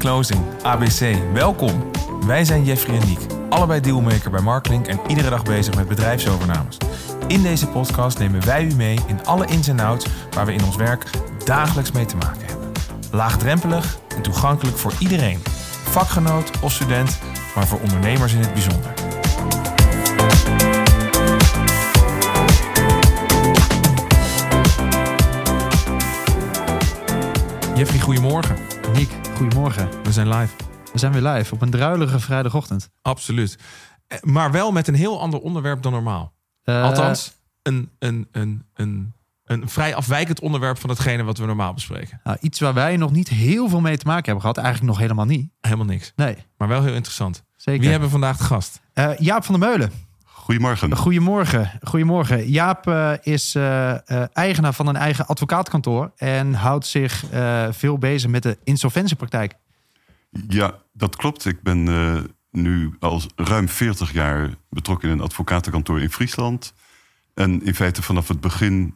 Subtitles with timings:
[0.00, 1.90] Closing, ABC, welkom.
[2.26, 3.18] Wij zijn Jeffrey en Niek,
[3.48, 6.76] allebei dealmaker bij Marklink en iedere dag bezig met bedrijfsovernames.
[7.26, 10.64] In deze podcast nemen wij u mee in alle ins en outs waar we in
[10.64, 11.04] ons werk
[11.44, 12.72] dagelijks mee te maken hebben.
[13.10, 15.42] Laagdrempelig en toegankelijk voor iedereen.
[15.82, 17.18] Vakgenoot of student,
[17.54, 18.92] maar voor ondernemers in het bijzonder.
[27.74, 28.79] Jeffrey, goedemorgen.
[29.40, 29.88] Goedemorgen.
[30.02, 30.54] We zijn live.
[30.92, 32.90] We zijn weer live op een druilige vrijdagochtend.
[33.02, 33.58] Absoluut.
[34.06, 36.32] Eh, Maar wel met een heel ander onderwerp dan normaal.
[36.62, 39.12] Eh, Althans, een, een, een, een,
[39.44, 42.20] een vrij afwijkend onderwerp van hetgene wat we normaal bespreken.
[42.24, 44.56] nou, iets waar wij nog niet heel veel mee te maken hebben gehad.
[44.56, 45.50] Eigenlijk nog helemaal niet.
[45.60, 46.12] Helemaal niks.
[46.16, 47.44] Nee, Maar wel heel interessant.
[47.56, 47.80] zeker.
[47.80, 48.80] Wie hebben we vandaag de gast?
[48.92, 49.92] Eh, Jaap van der Meulen.
[50.50, 50.96] Goedemorgen.
[50.96, 51.70] Goedemorgen.
[51.82, 52.50] Goedemorgen.
[52.50, 56.12] Jaap eh, is eh, eh, eigenaar van een eigen advocaatkantoor.
[56.16, 57.24] En houdt zich
[57.70, 59.54] veel bezig met de insolventiepraktijk.
[60.48, 61.44] Ja, dat klopt.
[61.44, 61.84] Ik ben
[62.50, 66.74] nu al ruim 40 jaar betrokken in een advocatenkantoor in Friesland.
[67.34, 68.94] En in feite vanaf het begin,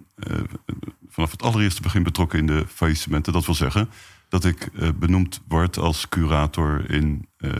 [1.08, 3.32] vanaf het allereerste begin betrokken in de faillissementen.
[3.32, 3.88] Dat wil zeggen
[4.28, 7.50] dat ik eh, benoemd word als curator in eh,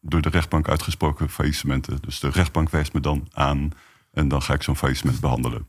[0.00, 1.98] door de rechtbank uitgesproken faillissementen.
[2.00, 3.70] Dus de rechtbank wijst me dan aan
[4.12, 5.66] en dan ga ik zo'n faillissement behandelen.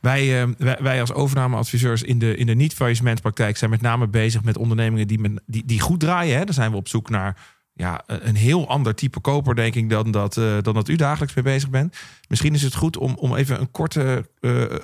[0.00, 4.56] Wij, eh, wij, als overnameadviseurs in de, in de niet-faillissementpraktijk zijn met name bezig met
[4.56, 6.38] ondernemingen die, die, die goed draaien.
[6.38, 6.44] Hè.
[6.44, 7.36] Dan zijn we op zoek naar
[7.74, 11.34] ja, een heel ander type koper, denk ik, dan dat, eh, dan dat u dagelijks
[11.34, 11.96] mee bezig bent.
[12.28, 14.78] Misschien is het goed om, om even een korte eh, eh, eh,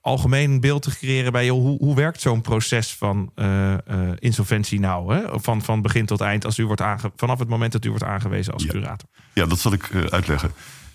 [0.00, 3.78] algemeen beeld te creëren bij joh, hoe, hoe werkt zo'n proces van eh, eh,
[4.18, 5.14] insolventie nou?
[5.14, 5.40] Hè?
[5.40, 8.04] Van, van begin tot eind, als u wordt aange vanaf het moment dat u wordt
[8.04, 8.70] aangewezen als Ja.
[8.70, 9.08] curator.
[9.34, 10.50] Ja, dat zal ik eh, uitleggen.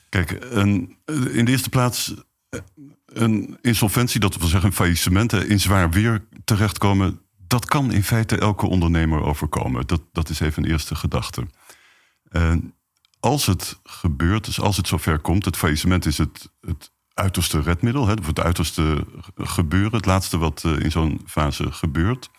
[0.10, 2.14] Kijk, een, eh, in de eerste plaats
[2.50, 2.60] eh,
[3.06, 7.20] een insolventie, dat wil zeggen een faillissement, eh, in zwaar weer terechtkomen.
[7.48, 9.88] Dat kan in feite elke ondernemer overkomen.
[9.88, 11.48] Dat, dat is even een eerste gedachte.
[12.30, 12.74] En
[13.20, 18.08] als het gebeurt, dus als het zover komt, het faillissement is het, het uiterste redmiddel,
[18.08, 19.06] hè, of het uiterste
[19.36, 22.30] gebeuren, het laatste wat eh, in zo'n fase gebeurt.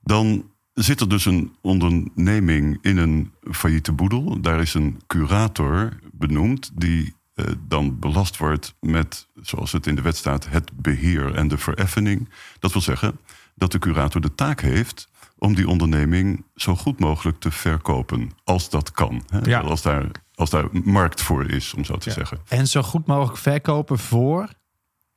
[0.00, 4.40] Dan zit er dus een onderneming in een failliete boedel.
[4.40, 10.02] Daar is een curator benoemd die eh, dan belast wordt met, zoals het in de
[10.02, 12.28] wet staat, het beheer en de vereffening.
[12.58, 13.18] Dat wil zeggen
[13.62, 15.08] dat de curator de taak heeft
[15.38, 19.22] om die onderneming zo goed mogelijk te verkopen, als dat kan.
[19.26, 19.38] Hè?
[19.50, 19.60] Ja.
[19.60, 22.14] Als, daar, als daar markt voor is, om zo te Ja.
[22.14, 22.38] zeggen.
[22.48, 24.48] En zo goed mogelijk verkopen voor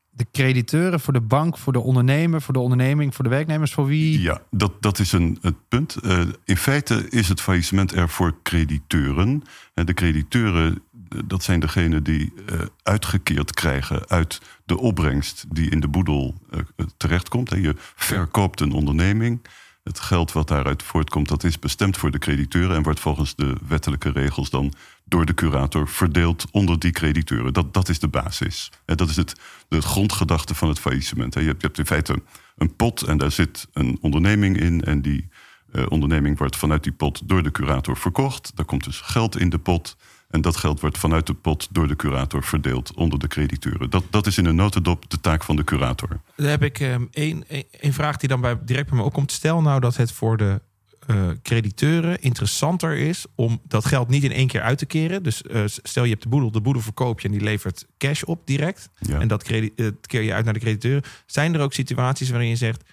[0.09, 3.85] de crediteuren, voor de bank, voor de ondernemer, voor de onderneming, voor de werknemers, voor
[3.85, 4.22] wie.
[4.22, 5.95] Ja, dat, dat is een, het punt.
[5.95, 9.44] Eh, in feite is het faillissement er voor crediteuren.
[9.73, 15.70] En de crediteuren, eh, dat zijn degenen die eh, uitgekeerd krijgen uit de opbrengst die
[15.70, 16.59] in de boedel eh,
[16.98, 17.52] terechtkomt.
[17.52, 19.48] En je verkoopt een onderneming.
[19.84, 23.56] Het geld wat daaruit voortkomt, dat is bestemd voor de crediteuren en wordt volgens de
[23.68, 24.74] wettelijke regels dan
[25.04, 27.54] door de curator verdeeld onder die crediteuren.
[27.54, 28.72] Dat, dat is de basis.
[28.86, 29.36] En dat is het,
[29.68, 31.34] de grondgedachte van het faillissement.
[31.34, 31.40] hè.
[31.40, 32.22] Je hebt, je hebt in feite
[32.58, 34.81] een pot en daar zit een onderneming in.
[34.81, 35.30] En die
[35.72, 38.52] eh, onderneming wordt vanuit die pot door de curator verkocht.
[38.56, 39.98] Daar komt dus geld in de pot.
[40.35, 43.90] En dat geld wordt vanuit de pot door de curator verdeeld onder de crediteuren.
[43.90, 46.22] Dat, dat is in een notendop de taak van de curator.
[46.35, 47.46] Dan heb ik ehm, één,
[47.81, 49.31] vraag die dan bij, direct bij me opkomt.
[49.31, 50.62] Stel nou dat het voor de
[51.07, 55.24] eh, crediteuren interessanter is om dat geld niet in één keer uit te keren.
[55.24, 58.24] Dus eh, stel je hebt de boedel, de boedel verkoop je en die levert cash
[58.24, 58.90] op direct.
[59.00, 59.19] Ja.
[59.19, 61.03] En dat eh, keer je uit naar de crediteuren.
[61.25, 62.84] Zijn er ook situaties waarin je zegt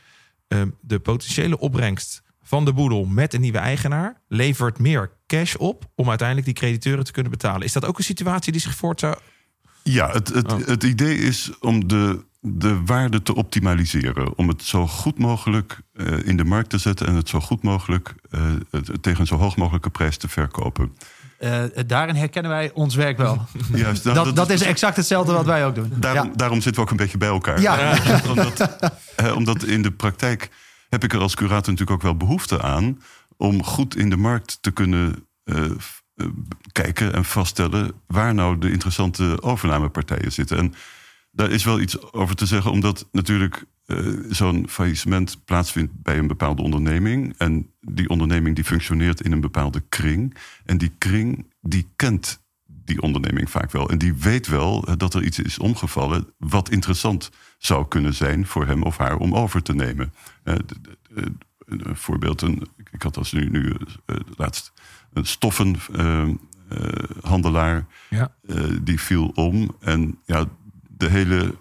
[0.49, 5.85] ehm, de potentiële opbrengst van de boedel met een nieuwe eigenaar levert meer cash op
[5.95, 7.63] om uiteindelijk die crediteuren te kunnen betalen?
[7.67, 9.17] Is dat ook een situatie die zich voort zou...
[9.83, 10.67] Ja, het, het, Oh.
[10.67, 14.39] het idee is om de, de waarde te optimaliseren.
[14.39, 17.63] Om het zo goed mogelijk eh, in de markt te zetten en het zo goed
[17.63, 18.41] mogelijk eh,
[19.01, 20.97] tegen een zo hoog mogelijke prijs te verkopen.
[21.39, 23.47] Eh, daarin herkennen wij ons werk wel.
[23.75, 25.93] Juist, dat, dat is exact hetzelfde wat wij ook doen.
[25.97, 26.33] Daarom, Ja.
[26.37, 27.61] daarom zitten we ook een beetje bij elkaar.
[27.61, 27.93] Ja.
[27.97, 28.79] Eh, omdat,
[29.17, 30.51] eh, omdat in de praktijk
[30.93, 33.03] heb ik er als curator natuurlijk ook wel behoefte aan
[33.37, 36.27] om goed in de markt te kunnen eh, eh,
[36.73, 40.59] kijken en vaststellen waar nou de interessante overnamepartijen zitten.
[40.59, 40.75] En
[41.31, 43.99] daar is wel iets over te zeggen, omdat natuurlijk eh,
[44.29, 47.35] zo'n faillissement plaatsvindt bij een bepaalde onderneming.
[47.39, 50.37] En die onderneming die functioneert in een bepaalde kring.
[50.65, 52.42] En die kring die kent
[52.85, 53.91] die onderneming vaak wel.
[53.91, 58.47] En die weet wel eh, dat er iets is omgevallen wat interessant zou kunnen zijn
[58.47, 60.13] voor hem of haar om over te nemen.
[60.43, 60.61] Eh, eh,
[61.67, 63.77] een voorbeeld, een, ik had als nu, nu
[64.37, 64.73] laatst
[65.13, 67.87] een stoffenhandelaar.
[68.11, 68.35] Ja.
[68.83, 69.77] die viel om.
[69.81, 70.45] En ja,
[70.97, 71.55] de hele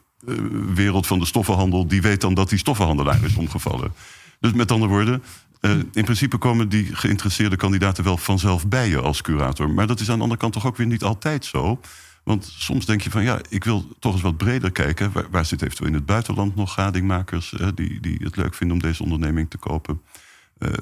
[0.73, 1.87] wereld van de stoffenhandel...
[1.87, 3.93] die weet dan dat die stoffenhandelaar is omgevallen.
[4.39, 5.23] Dus met andere woorden,
[5.61, 9.69] Eh, in principe komen die geïnteresseerde kandidaten wel vanzelf bij je als curator.
[9.69, 11.79] Maar dat is aan de andere kant toch ook weer niet altijd zo.
[12.23, 15.11] Want soms denk je van ja, ik wil toch eens wat breder kijken.
[15.11, 18.75] Waar, waar zit eventueel in het buitenland nog gadingmakers eh, die, die het leuk vinden
[18.75, 20.01] om deze onderneming te kopen?
[20.57, 20.73] Eh,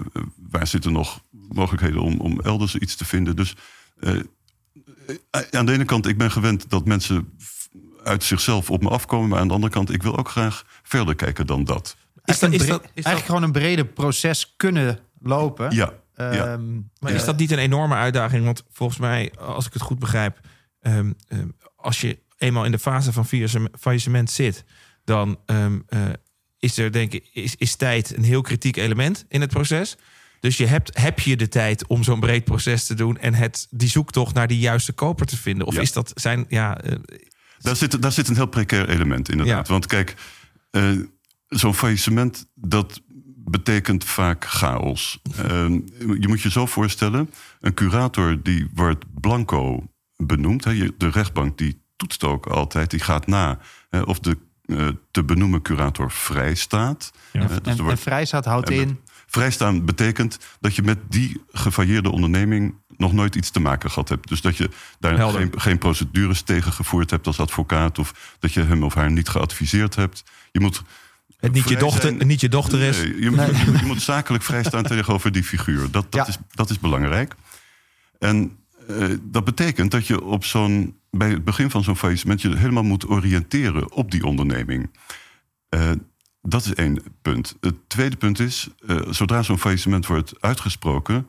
[0.50, 3.36] waar zitten nog mogelijkheden om, om elders iets te vinden?
[3.36, 3.56] Dus
[5.52, 7.38] aan de ene kant, ik ben gewend dat mensen
[8.04, 9.30] uit zichzelf op me afkomen.
[9.30, 11.96] Maar aan de andere kant, ik wil ook graag verder kijken dan dat.
[12.30, 15.72] Is dat, is dat, is dat, eigenlijk gewoon een breder proces kunnen lopen.
[15.76, 16.32] Ja, ja.
[16.32, 18.46] Ehm, maar is dat niet een enorme uitdaging?
[18.46, 20.40] Want volgens mij, als ik het goed begrijp,
[20.82, 24.64] ehm, ehm, als je eenmaal in de fase van faillissem- faillissement zit,
[25.04, 25.66] dan eh,
[26.60, 29.98] is er denk ik is, is tijd een heel kritiek element in het proces.
[30.40, 33.68] Dus je hebt, heb je de tijd om zo'n breed proces te doen en het,
[33.70, 35.68] die zoektocht naar die juiste koper te vinden?
[35.68, 35.82] Of Ja.
[35.82, 36.96] is dat zijn, ja, eh,
[37.60, 39.68] Daar zit, daar zit een heel precair element inderdaad.
[39.68, 40.16] Want kijk,
[40.72, 40.92] eh,
[41.50, 43.02] zo'n faillissement, dat
[43.36, 45.22] betekent vaak chaos.
[45.38, 45.44] Eh,
[46.20, 47.30] je moet je zo voorstellen,
[47.60, 50.64] een curator die wordt blanco benoemd.
[50.64, 53.60] Hè, de rechtbank die toetst ook altijd, die gaat na
[53.90, 57.12] hè, of de eh, te benoemen curator vrij staat.
[57.32, 57.40] Ja.
[57.42, 59.00] Dus en, en wordt- vrijstaat houdt en met- in.
[59.28, 64.28] Vrijstaan betekent dat je met die gefailleerde onderneming nog nooit iets te maken gehad hebt.
[64.28, 64.70] Dus dat je
[65.00, 68.00] daar geen, geen procedures tegen gevoerd hebt als advocaat.
[68.00, 70.24] Of dat je hem of haar niet geadviseerd hebt.
[70.52, 70.82] Je moet.
[71.38, 72.98] Het niet je, vrij dochter, zijn- niet je dochter is.
[72.98, 75.82] Nee, je, moet- je, je moet zakelijk vrijstaan tegenover die figuur.
[75.92, 76.28] Dat, dat, Ja.
[76.28, 77.36] is, dat is belangrijk.
[78.20, 82.56] En eh, dat betekent dat je op zo'n, bij het begin van zo'n faillissement je
[82.56, 84.90] helemaal moet oriënteren op die onderneming.
[85.70, 85.92] Eh,
[86.42, 87.56] dat is één punt.
[87.62, 91.28] Het tweede punt is, eh, zodra zo'n faillissement wordt uitgesproken,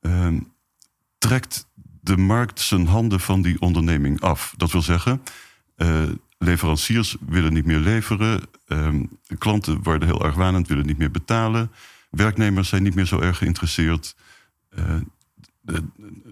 [0.00, 0.28] eh,
[1.18, 1.66] trekt
[2.00, 4.54] de markt zijn handen van die onderneming af.
[4.56, 5.22] Dat wil zeggen,
[6.38, 8.88] leveranciers willen niet meer leveren, eh,
[9.38, 11.70] klanten worden heel argwanend, willen niet meer betalen,
[12.16, 14.16] werknemers zijn niet meer zo erg geïnteresseerd.
[14.68, 14.94] Eh,
[15.64, 15.76] eh,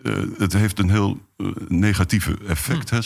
[0.05, 1.21] eh, het heeft een heel
[1.69, 3.03] negatieve effect, hè,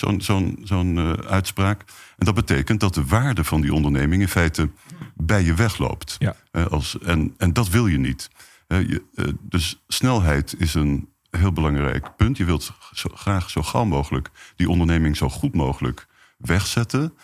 [0.65, 1.85] zo'n uitspraak.
[2.19, 4.71] En dat betekent dat de waarde van die onderneming in feite
[5.15, 6.17] bij je wegloopt.
[6.19, 6.37] Ja.
[6.69, 8.31] Als, en, en dat wil je niet.
[8.67, 9.03] Je,
[9.41, 12.37] dus snelheid is een heel belangrijk punt.
[12.37, 16.07] Je wilt zo, graag zo gauw mogelijk die onderneming zo goed mogelijk
[16.39, 17.15] wegzetten.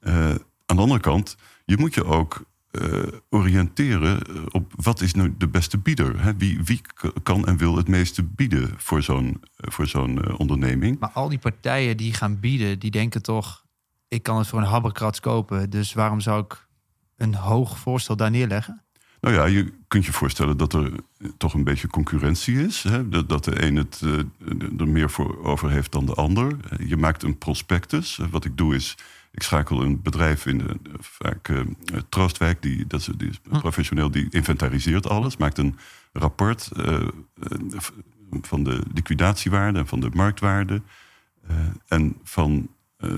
[0.00, 0.28] Eh,
[0.66, 5.34] aan de andere kant, je moet je ook eh, oriënteren eh, op wat is nu
[5.38, 6.22] de beste bieder.
[6.22, 6.36] Hè?
[6.36, 6.80] Wie, wie
[7.22, 10.98] kan en wil het meeste bieden voor zo'n voor zo'n onderneming?
[10.98, 13.64] Maar al die partijen die gaan bieden, die denken toch...
[14.08, 15.70] ik kan het voor een habberkrats kopen.
[15.70, 16.68] Dus waarom zou ik
[17.16, 18.85] een hoog voorstel daar neerleggen?
[19.26, 22.82] Nou ja, je kunt je voorstellen dat er eh, toch een beetje concurrentie is.
[22.82, 23.08] Hè?
[23.08, 26.56] Dat, dat de een het eh, er meer voor over heeft dan de ander.
[26.70, 28.20] Eh, Je maakt een prospectus.
[28.30, 28.94] Wat ik doe is,
[29.30, 31.60] ik schakel een bedrijf in, de, vaak eh,
[32.08, 35.36] Troostwijk, die, dat is, die is professioneel, die inventariseert alles.
[35.36, 35.76] Maakt een
[36.12, 36.70] rapport
[38.42, 40.82] van de liquidatiewaarde en van de marktwaarde.
[41.86, 42.68] En van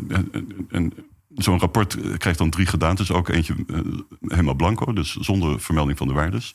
[0.08, 0.92] en- en- en
[1.34, 3.12] zo'n rapport eh, krijgt dan drie gedaantes.
[3.12, 3.80] Ook eentje eh,
[4.20, 6.52] helemaal blanco, dus zonder vermelding van de waardes.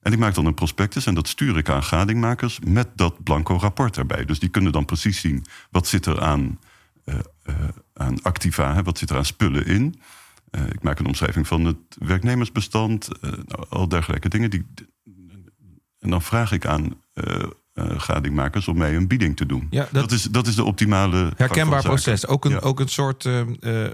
[0.00, 3.56] En ik maak dan een prospectus en dat stuur ik aan gadingmakers met dat blanco
[3.56, 4.24] rapport erbij.
[4.24, 6.58] Dus die kunnen dan precies zien wat zit er aan,
[7.04, 7.14] eh,
[7.94, 9.94] aan activa, hè, wat zit er aan spullen in.
[10.68, 14.50] Ik maak een omschrijving van het werknemersbestand, nou, al dergelijke dingen.
[14.50, 14.66] Die,
[15.98, 17.00] en dan vraag ik aan
[17.82, 19.66] gadingmakers om mij een bieding te doen.
[19.70, 21.32] Ja, dat, dat- is, dat is de optimale.
[21.36, 22.26] Herkenbaar proces.
[22.26, 22.58] Ook een, Ja.
[22.58, 23.90] ook een soort eh, eh,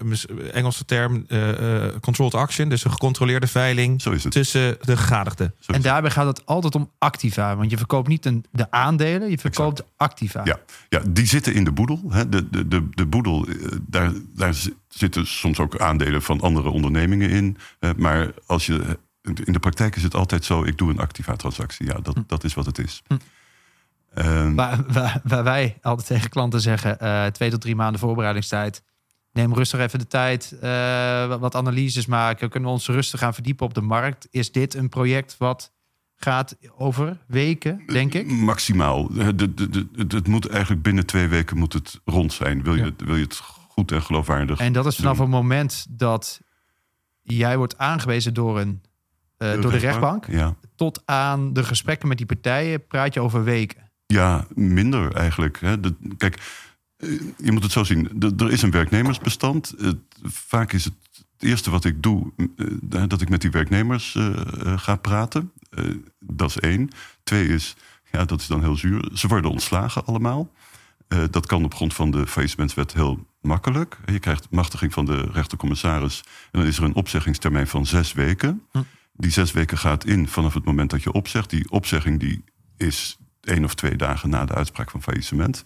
[0.53, 2.69] Engelse term, eh, eh, controlled action.
[2.69, 4.33] Dus een gecontroleerde veiling Zo is het.
[4.33, 5.55] tussen de gegadigden.
[5.59, 7.57] Zo is En daarbij gaat het altijd om activa.
[7.57, 10.41] Want je verkoopt niet een, de aandelen, je verkoopt activa.
[10.45, 10.59] Ja,
[10.89, 12.01] ja, die zitten in de boedel.
[12.09, 12.29] Hè.
[12.29, 13.47] De, de, de, de boedel,
[13.83, 17.57] daar, daar zi- zitten soms ook aandelen van andere ondernemingen in.
[17.97, 18.99] Maar als je,
[19.45, 21.87] in de praktijk is het altijd zo, ik doe een activa-transactie.
[21.87, 23.03] Ja, dat, dat is wat het is.
[24.14, 28.83] Ehm, Waar, waar, waar wij altijd tegen klanten zeggen: eh, twee tot drie maanden voorbereidingstijd.
[29.33, 32.49] Neem rustig even de tijd, eh, wat- analyses maken.
[32.50, 34.29] Kunnen we ons rustig gaan verdiepen op de markt?
[34.31, 35.73] Is dit een project wat
[36.17, 38.26] gaat over weken, denk ik?
[38.31, 39.09] Maximaal.
[39.12, 42.62] De, de, de, het- het moet eigenlijk binnen twee weken moet het rond zijn.
[42.62, 42.90] Wil je, Ja.
[43.07, 43.37] wil je het
[43.69, 45.26] goed en geloofwaardig En dat is vanaf doen.
[45.26, 46.40] het moment dat
[47.23, 48.83] jij wordt aangewezen door, een,
[49.37, 50.55] eh, door de rechtbank, Ja.
[50.76, 53.89] tot aan de gesprekken met die partijen, praat je over weken.
[54.11, 55.61] Ja, minder eigenlijk.
[55.61, 55.81] Hè.
[55.81, 56.43] De, kijk,
[56.97, 58.09] eh, je moet het zo zien.
[58.14, 59.75] De- er is een werknemersbestand.
[59.79, 60.95] Het- vaak is het
[61.37, 62.33] het eerste wat ik doe...
[62.90, 64.31] eh, dat ik met die werknemers eh,
[64.79, 65.52] ga praten.
[66.19, 66.88] Dat is één.
[67.23, 67.76] Twee is,
[68.12, 69.11] ja, dat is dan heel zuur.
[69.14, 70.52] Ze worden ontslagen allemaal.
[71.31, 73.99] Dat kan op grond van de faillissementswet heel makkelijk.
[74.07, 76.23] Je krijgt machtiging van de rechtercommissaris.
[76.50, 78.62] En dan is er een opzeggingstermijn van zes weken.
[78.73, 78.79] Hm.
[79.12, 81.50] Die zes weken gaat in vanaf het moment dat je opzegt.
[81.50, 82.45] Die opzegging die
[82.76, 83.19] is
[83.50, 85.62] één of twee dagen na de uitspraak van faillissement.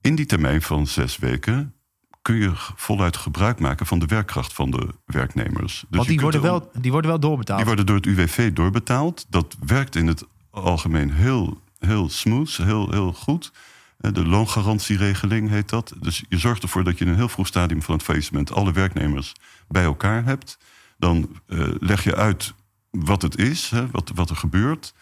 [0.00, 1.74] In die termijn van zes weken
[2.22, 5.84] kun je voluit gebruik maken van de werkkracht van de werknemers.
[5.88, 7.58] Dus Want die worden, wel, die worden wel doorbetaald.
[7.58, 9.26] die worden door het UWV doorbetaald.
[9.28, 13.52] Dat werkt in het algemeen heel, heel smooth, heel, heel goed.
[13.98, 15.92] Eh, De loongarantieregeling heet dat.
[16.00, 18.72] Dus je zorgt ervoor dat je in een heel vroeg stadium van het faillissement alle
[18.72, 19.32] werknemers
[19.68, 20.58] bij elkaar hebt.
[20.98, 22.54] Dan eh, leg je uit
[22.90, 24.94] wat het is, hè, wat, wat er gebeurt.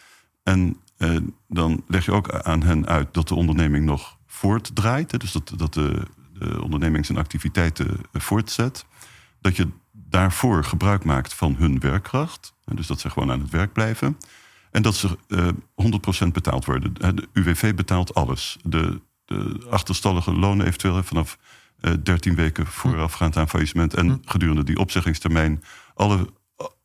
[0.43, 1.17] En eh,
[1.47, 5.11] dan leg je ook aan hen uit dat de onderneming nog voortdraait.
[5.11, 8.85] Hè, dus dat, dat de, de onderneming zijn activiteiten eh, voortzet.
[9.41, 12.53] Dat je daarvoor gebruik maakt van hun werkkracht.
[12.65, 14.17] Dus dat ze gewoon aan het werk blijven.
[14.71, 15.47] En dat ze eh
[16.25, 16.93] 100% betaald worden.
[16.93, 18.57] De UWV betaalt alles.
[18.63, 21.37] De, de achterstallige lonen eventueel vanaf
[21.79, 23.93] eh 13 weken voorafgaand aan faillissement.
[23.93, 25.63] En gedurende die opzeggingstermijn.
[25.93, 26.29] Alle,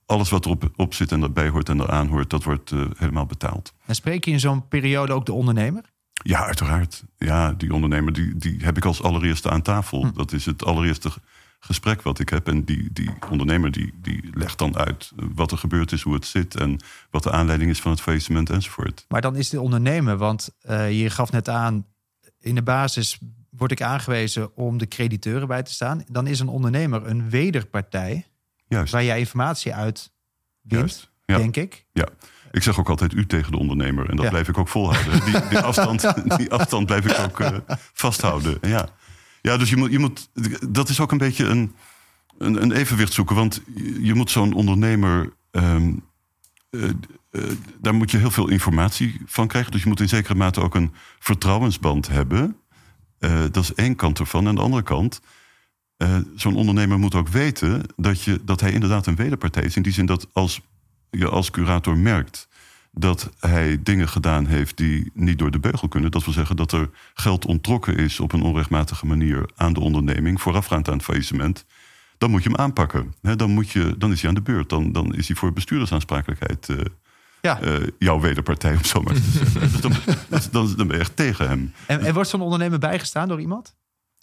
[0.09, 3.27] alles wat erop op zit en erbij hoort en eraan hoort, dat wordt eh, helemaal
[3.27, 3.73] betaald.
[3.87, 5.85] En spreek je in zo'n periode ook de ondernemer?
[6.13, 7.05] Ja, uiteraard.
[7.19, 10.13] Ja, die ondernemer die, die heb ik als allereerste aan tafel.
[10.13, 11.11] Dat is het allereerste
[11.61, 12.49] gesprek wat ik heb.
[12.49, 16.27] En die, die ondernemer die, die legt dan uit wat er gebeurd is, hoe het
[16.27, 16.55] zit...
[16.55, 19.05] en wat de aanleiding is van het faillissement enzovoort.
[19.09, 21.87] Maar dan is de ondernemer, want eh, je gaf net aan,
[22.41, 23.19] in de basis
[23.51, 26.05] word ik aangewezen om de crediteuren bij te staan.
[26.11, 28.27] Dan is een ondernemer een wederpartij
[28.69, 30.13] Juist, waar jij informatie uit
[30.61, 31.11] wint, juist.
[31.25, 31.85] Ja, denk ik.
[31.93, 32.07] ja.
[32.51, 34.11] Ik zeg ook altijd u tegen de ondernemer.
[34.11, 34.31] En dat Ja.
[34.31, 35.25] blijf ik ook volhouden.
[35.25, 37.59] Die, die, afstand, die afstand blijf ik ook eh,
[37.93, 38.59] vasthouden.
[38.61, 38.89] Ja,
[39.43, 40.29] ja dus je moet, je moet,
[40.69, 41.75] dat is ook een beetje een,
[42.39, 43.37] een, een evenwicht zoeken.
[43.37, 43.63] Want
[44.01, 45.33] je moet zo'n ondernemer...
[45.51, 45.93] ehm,
[46.71, 46.89] eh,
[47.31, 47.43] eh,
[47.81, 49.73] daar moet je heel veel informatie van krijgen.
[49.73, 52.57] Dus je moet in zekere mate ook een vertrouwensband hebben.
[53.51, 54.47] Dat is één kant ervan.
[54.47, 55.21] En de andere kant...
[55.99, 59.77] eh, zo'n ondernemer moet ook weten dat, je, dat hij inderdaad een wederpartij is.
[59.77, 60.61] In die zin dat als
[61.11, 62.49] je als curator merkt
[62.93, 66.11] dat hij dingen gedaan heeft die niet door de beugel kunnen.
[66.11, 70.41] Dat wil zeggen dat er geld onttrokken is op een onrechtmatige manier aan de onderneming,
[70.41, 71.65] voorafgaand aan het faillissement.
[72.19, 73.15] Dan moet je hem aanpakken.
[73.21, 74.69] Dan, moet je, dan is hij aan de beurt.
[74.69, 76.77] Dan, dan is hij voor bestuurdersaansprakelijkheid eh,
[77.43, 77.61] Ja.
[77.61, 79.61] eh, jouw wederpartij, om zo maar te zeggen.
[79.71, 79.93] dus dan,
[80.29, 81.73] dan, dan, dan ben je echt tegen hem.
[81.87, 83.75] En, en wordt zo'n ondernemer bijgestaan door iemand?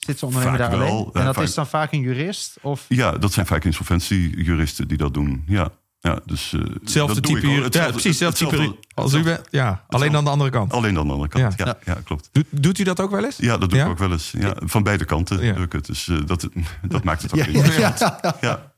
[0.05, 1.09] Zit zo'n ondernemer Vaak daar wel, alleen?
[1.13, 2.57] eh, En dat vaak- is dan vaak een jurist?
[2.62, 5.43] Of Ja, dat zijn vaak insolventiejuristen die dat doen.
[5.47, 5.69] Ja,
[6.00, 7.74] ja dus, eh, Hetzelfde type jurist.
[7.74, 9.41] Ja, precies, hetzelfde type hetzelfde- als u bent.
[9.50, 10.74] Ja, alleen dan de andere kant.
[10.74, 11.53] Alleen aan de andere kant.
[11.57, 11.65] Ja.
[11.65, 11.97] Ja, ja.
[12.03, 12.29] klopt.
[12.31, 13.38] Doet, doet u dat ook wel eens?
[13.38, 13.85] Ja, dat doe Ja?
[13.85, 14.33] ik ook wel eens.
[14.38, 15.53] Ja, van beide kanten Ja.
[15.53, 15.85] doe ik het.
[15.85, 16.47] Dus eh, dat,
[16.88, 18.00] dat maakt het ook Ja, interessant.
[18.21, 18.35] ja.
[18.41, 18.74] Ja.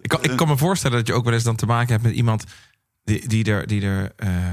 [0.00, 2.02] Ik kan, ik kan me voorstellen dat je ook wel eens dan te maken hebt
[2.02, 2.44] met iemand
[3.04, 4.46] die, die er, die er eh,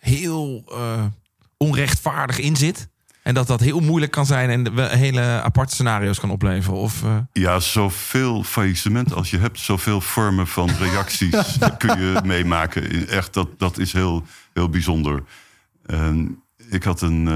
[0.00, 1.04] heel eh,
[1.56, 2.88] onrechtvaardig in zit.
[3.22, 6.78] En dat dat heel moeilijk kan zijn en hele aparte scenario's kan opleveren.
[6.78, 13.08] Of, eh, ja, zoveel faillissement als je hebt, zoveel vormen van reacties kun je meemaken.
[13.08, 15.22] Echt, dat, dat is heel, heel bijzonder.
[15.86, 17.28] En ik had een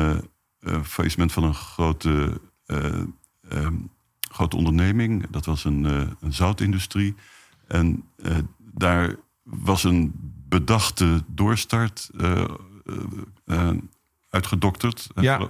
[0.60, 3.00] eh, faillissement van een grote, eh,
[3.48, 3.74] ehm,
[4.30, 5.26] grote onderneming.
[5.30, 5.84] Dat was een,
[6.20, 7.14] een zoutindustrie.
[7.68, 8.04] En
[8.58, 10.12] daar was een
[10.48, 12.10] bedachte doorstart
[14.34, 15.08] uitgedokterd.
[15.14, 15.48] Ja.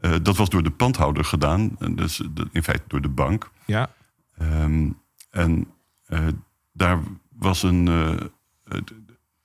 [0.00, 1.76] Eh, dat was door de pandhouder gedaan.
[1.94, 2.20] Dus
[2.52, 3.50] in feite door de bank.
[3.64, 3.90] ja,
[4.38, 4.90] Ehm,
[5.30, 5.66] en
[6.06, 6.26] eh,
[6.72, 8.80] daar was een, eh,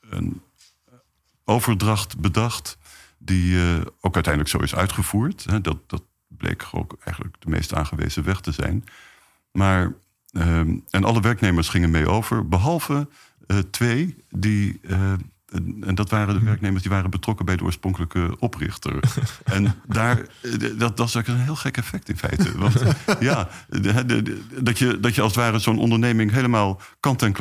[0.09, 0.41] een
[1.45, 2.77] overdracht bedacht,
[3.17, 5.43] die eh, ook uiteindelijk zo is uitgevoerd.
[5.43, 8.83] Hè, dat, dat bleek ook eigenlijk de meest aangewezen weg te zijn.
[9.51, 9.93] Maar,
[10.31, 13.07] ehm, en alle werknemers gingen mee over, behalve
[13.47, 14.79] eh, twee die.
[15.53, 18.99] Eh, en dat waren de werknemers die waren betrokken bij de oorspronkelijke oprichter.
[19.43, 22.57] en daar, eh, dat, dat is ook een heel gek effect in feite.
[22.57, 22.81] Want
[23.19, 27.21] ja, de- de- de- dat, je, dat je als het ware zo'n onderneming helemaal kant
[27.21, 27.31] en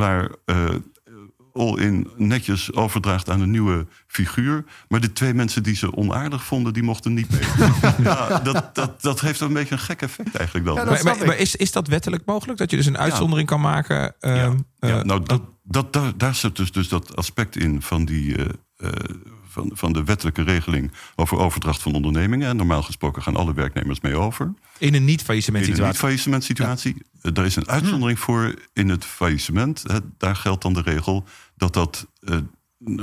[1.52, 4.64] klaar eh, all in netjes overdraagt aan een nieuwe figuur.
[4.88, 7.68] Maar de twee mensen die ze onaardig vonden, die mochten niet mee.
[8.08, 10.74] ja, dat, dat, dat heeft een beetje een gek effect eigenlijk dan.
[10.74, 12.58] Ja, maar, is, is dat wettelijk mogelijk?
[12.58, 13.96] Dat je dus een uitzondering kan maken?
[13.96, 17.82] Ja, ehm, ja, eh, nou, dat, dat, daar, daar zit dus, dus dat aspect in
[17.82, 18.44] van, die, eh,
[18.76, 18.88] eh,
[19.52, 22.48] van, van de wettelijke regeling over overdracht van ondernemingen.
[22.48, 24.54] En normaal gesproken gaan alle werknemers mee over.
[24.78, 25.92] in een niet-faillissement In een situatie.
[25.92, 26.96] niet-faillissement situatie.
[27.22, 29.82] eh, Daar is een uitzondering voor in het faillissement.
[29.86, 31.24] Hè, daar geldt dan de regel
[31.56, 32.36] dat, dat, eh,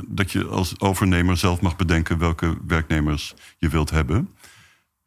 [0.08, 4.30] dat je als overnemer zelf mag bedenken welke werknemers je wilt hebben.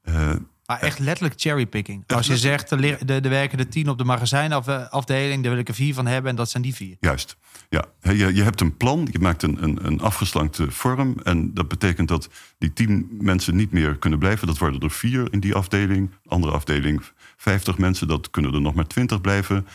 [0.03, 0.31] Eh,
[0.73, 2.05] Maar echt letterlijk cherrypicking.
[2.07, 5.69] Als je zegt, er, er, er werken er tien op de magazijnafdeling, daar wil ik
[5.69, 6.97] er vier van hebben en dat zijn die vier.
[7.01, 7.37] Juist.
[7.69, 11.17] Ja, je, je hebt een plan, je maakt een, een, een afgeslankte vorm.
[11.23, 14.47] En dat betekent dat die tien mensen niet meer kunnen blijven.
[14.47, 16.11] Dat worden er vier in die afdeling.
[16.27, 17.03] Andere afdeling
[17.37, 19.67] 50 mensen, dat kunnen er nog maar 20 blijven.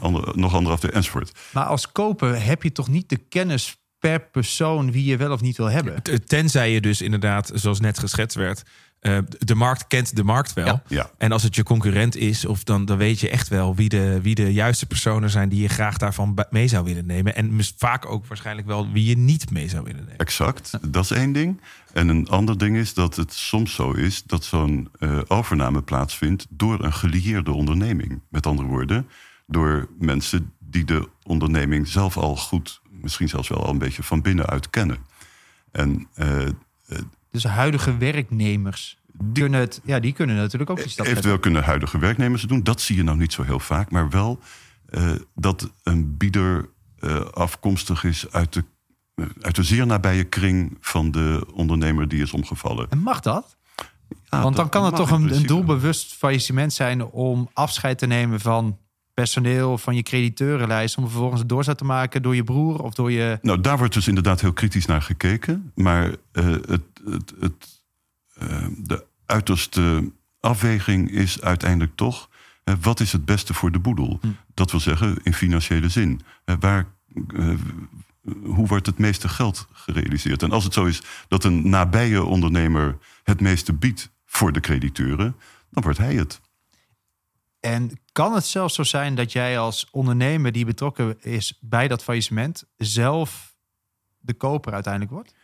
[0.00, 1.38] andere, nog anderhalf uur enzovoort.
[1.52, 5.40] Maar als koper heb je toch niet de kennis per persoon wie je wel of
[5.40, 6.02] niet wil hebben?
[6.26, 8.62] Tenzij je dus inderdaad, zoals net geschetst werd,
[9.06, 10.66] eh, de markt kent de markt wel.
[10.66, 10.82] Ja.
[10.88, 13.88] Ja, En als het je concurrent is, of dan, dan weet je echt wel wie
[13.88, 17.34] de, wie de juiste personen zijn die je graag daarvan mee zou willen nemen.
[17.34, 20.18] En vaak ook waarschijnlijk wel wie je niet mee zou willen nemen.
[20.18, 20.78] exact.
[20.92, 21.60] Dat is één ding.
[21.92, 26.46] En een ander ding is dat het soms zo is dat zo'n eh, overname plaatsvindt
[26.48, 28.20] door een gelieerde onderneming.
[28.28, 29.08] Met andere woorden,
[29.46, 34.22] door mensen die de onderneming zelf al goed, misschien zelfs wel al een beetje van
[34.22, 34.98] binnenuit kennen.
[35.72, 36.46] En eh,
[37.42, 38.98] Dus huidige werknemers
[39.32, 41.06] kunnen het, ja, die kunnen natuurlijk ook die stap.
[41.06, 42.62] Eventueel kunnen huidige werknemers het doen.
[42.62, 43.90] Dat zie je nou niet zo heel vaak.
[43.90, 44.40] Maar wel
[44.86, 48.64] eh, dat een bieder eh, afkomstig is uit de,
[49.14, 52.86] eh, uit de zeer nabije kring van de ondernemer die is omgevallen.
[52.90, 53.56] En mag dat?
[54.30, 58.40] Ja, Want dan kan het toch een, een doelbewust faillissement zijn om afscheid te nemen
[58.40, 58.78] van
[59.14, 63.12] personeel, van je crediteurenlijst, om vervolgens een doorzet te maken door je broer of door
[63.12, 63.38] je.
[63.42, 65.72] Nou, daar wordt dus inderdaad heel kritisch naar gekeken.
[65.74, 67.82] Maar het, het, het,
[68.34, 72.30] eh, de uiterste afweging is uiteindelijk toch...
[72.80, 74.18] wat is het beste voor de boedel?
[74.20, 74.28] Hm.
[74.54, 76.20] Dat wil zeggen in financiële zin.
[76.60, 76.86] Waar,
[77.36, 77.54] eh,
[78.42, 80.42] hoe wordt het meeste geld gerealiseerd?
[80.42, 85.36] En als het zo is dat een nabije ondernemer het meeste biedt voor de crediteuren...
[85.70, 86.40] dan wordt hij het.
[87.60, 92.02] En kan het zelfs zo zijn dat jij als ondernemer die betrokken is bij dat
[92.02, 93.56] faillissement zelf
[94.18, 95.34] de koper uiteindelijk wordt?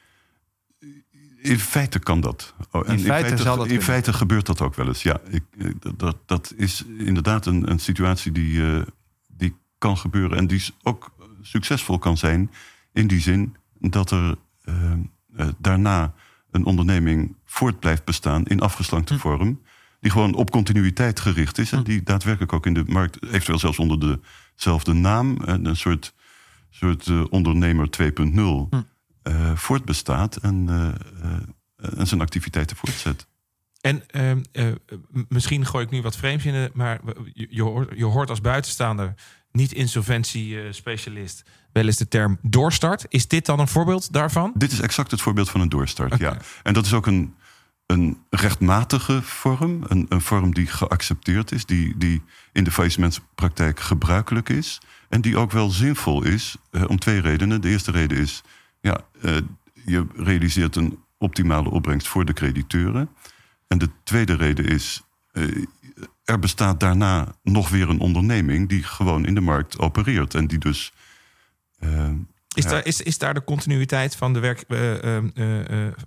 [1.43, 2.55] In feite kan dat.
[2.71, 5.03] Oh, In feite zal dat in feite gebeurt dat ook wel eens.
[5.03, 8.83] Ja, ik, eh, dat, dat is inderdaad een, een situatie die, eh,
[9.27, 10.39] die kan gebeuren.
[10.39, 12.51] En die ook succesvol kan zijn.
[12.93, 14.35] In die zin dat er
[14.65, 14.93] eh,
[15.59, 16.15] daarna
[16.51, 19.21] een onderneming voort blijft bestaan in afgeslankte Hm.
[19.21, 19.61] vorm.
[20.01, 21.73] Die gewoon op continuïteit gericht is.
[21.73, 21.85] En Hm.
[21.85, 24.19] die daadwerkelijk ook in de markt, eventueel zelfs onder
[24.55, 25.37] dezelfde naam.
[25.45, 26.15] En een soort,
[26.71, 28.81] soort ondernemer 2.0 Hm.
[29.23, 30.37] Eh, voortbestaat.
[30.37, 30.89] En, eh,
[31.23, 33.27] eh, en zijn activiteiten voortzet.
[33.83, 34.67] En ehm, eh,
[35.29, 37.01] misschien gooi ik nu wat vreemds in, maar
[37.33, 39.15] je, je, hoort, je hoort als buitenstaander,
[39.53, 43.07] niet insolventie-specialist, wel eens de term doorstart.
[43.09, 44.53] Is dit dan een voorbeeld daarvan?
[44.55, 46.37] Dit is exact het voorbeeld van een doorstart, ja.
[46.63, 47.35] En dat is ook een,
[47.87, 49.85] een rechtmatige vorm.
[49.89, 51.67] Een, een vorm die geaccepteerd is.
[51.67, 54.81] Die, die in de faillissementspraktijk gebruikelijk is.
[55.09, 57.61] En die ook wel zinvol is eh, om twee redenen.
[57.61, 58.43] De eerste reden is...
[58.83, 59.37] Ja, eh,
[59.85, 63.09] je realiseert een optimale opbrengst voor de crediteuren.
[63.69, 65.03] En de tweede reden is...
[65.33, 65.43] eh,
[66.25, 68.69] er bestaat daarna nog weer een onderneming...
[68.69, 70.35] die gewoon in de markt opereert.
[70.35, 70.93] En die dus...
[71.79, 72.11] eh,
[72.55, 72.71] Is, Ja.
[72.71, 74.65] daar, is, is daar de continuïteit van de, werk,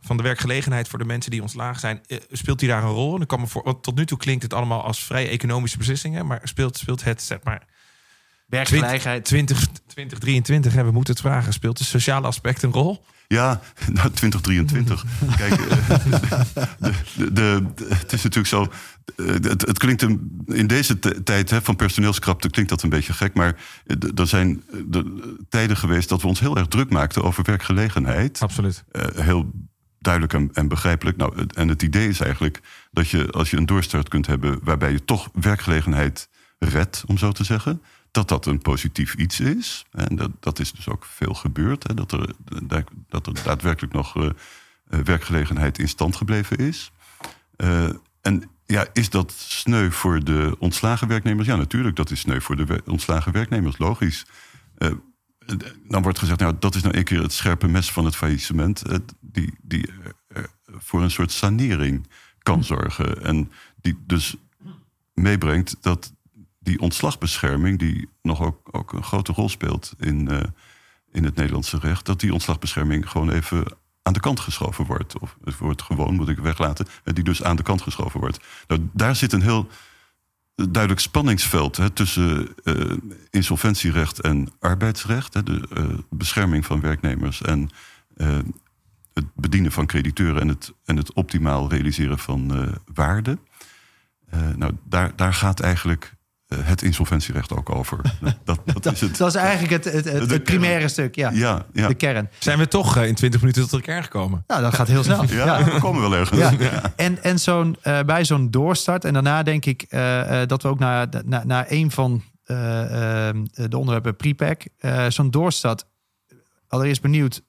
[0.01, 2.01] van de werkgelegenheid voor de mensen die ontslagen zijn?
[2.31, 3.15] speelt die daar een rol?
[3.15, 5.77] En ik kan me voor, want tot nu toe klinkt het allemaal als vrij economische
[5.77, 7.67] beslissingen, maar speelt, speelt het, zeg maar,
[8.45, 9.25] Werkgelegenheid.
[9.25, 13.05] 20, 2023, hè, we moeten het vragen, speelt het sociale aspect een rol?
[13.27, 13.61] Ja,
[13.93, 15.05] nou 2023.
[15.37, 15.97] Kijk, eh,
[16.79, 18.67] de, de, de- het is natuurlijk zo.
[19.15, 23.13] eh, Het, het klinkt een, in deze tijd hè, van personeelskrapte klinkt dat een beetje
[23.13, 23.33] gek.
[23.33, 23.55] Maar
[23.85, 28.39] eh, er zijn de, tijden geweest dat we ons heel erg druk maakten over werkgelegenheid.
[28.41, 28.83] Absoluut.
[29.15, 29.51] Heel
[29.99, 31.17] duidelijk en, en begrijpelijk.
[31.17, 32.59] Nou, en het idee is eigenlijk
[32.91, 36.29] dat je als je een doorstart kunt hebben waarbij je toch werkgelegenheid
[36.59, 37.81] redt, om zo te zeggen.
[38.15, 39.85] Dat dat een positief iets is.
[39.91, 41.87] En dat, dat is dus ook veel gebeurd.
[41.87, 42.29] Hè, dat, er,
[43.09, 46.91] dat er daadwerkelijk nog eh, eh, werkgelegenheid in stand gebleven is.
[47.55, 47.89] Eh,
[48.21, 51.47] en ja, is dat sneu voor de ontslagen werknemers?
[51.47, 54.25] Ja, natuurlijk, dat is sneu voor de ontslagen werknemers, logisch.
[55.87, 58.83] Dan wordt gezegd, nou, dat is nou een keer het scherpe mes van het faillissement,
[59.19, 59.89] die, die
[60.67, 62.07] voor een soort sanering
[62.39, 63.23] kan zorgen.
[63.23, 63.51] En
[63.81, 64.35] die dus
[65.13, 66.13] meebrengt dat
[66.65, 70.39] die ontslagbescherming, die nog ook, ook een grote rol speelt in, eh,
[71.11, 73.63] in het Nederlandse recht, dat die ontslagbescherming gewoon even
[74.01, 75.19] aan de kant geschoven wordt.
[75.19, 78.39] Of het wordt gewoon, moet ik weglaten, eh, die dus aan de kant geschoven wordt.
[78.67, 79.67] Nou, daar zit een heel
[80.55, 82.97] duidelijk spanningsveld hè, tussen eh,
[83.29, 85.33] insolventierecht en arbeidsrecht.
[85.33, 87.69] Hè, de bescherming van werknemers en
[89.13, 93.37] het bedienen van crediteuren en het, en het optimaal realiseren van waarde.
[94.55, 96.15] Nou, daar, daar gaat eigenlijk
[96.55, 97.99] het insolventierecht ook over.
[98.43, 99.17] Dat, dat, Dat, is het.
[99.17, 101.29] dat is eigenlijk het, het, het, De het primaire stuk, ja.
[101.33, 101.87] Ja, ja.
[101.87, 102.29] De kern.
[102.39, 104.43] Zijn we toch eh, in 20 minuten tot elkaar gekomen?
[104.47, 105.23] Nou, dat gaat heel snel.
[105.29, 106.39] Ja, we komen wel ergens.
[106.59, 106.93] Ja.
[106.95, 110.67] En, en zo'n, eh, bij zo'n doorstart, en daarna denk ik eh, eh, dat we
[110.67, 115.85] ook naar, naar, naar een van eh, eh, de onderwerpen prepack, eh zo'n doorstart,
[116.67, 117.41] allereerst benieuwd,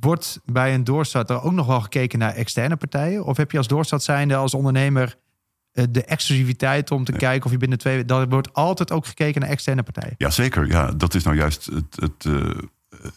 [0.00, 3.24] wordt bij een doorstart er ook nog wel gekeken naar externe partijen?
[3.24, 5.14] Of heb je als doorstart zijnde als ondernemer eh,
[5.72, 8.04] de exclusiviteit om te kijken of je binnen twee...
[8.04, 10.14] Dat wordt altijd ook gekeken naar externe partijen.
[10.18, 10.92] Jazeker, ja.
[10.92, 12.50] Dat is nou juist het, het eh,